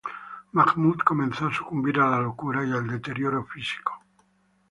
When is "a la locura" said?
1.99-2.65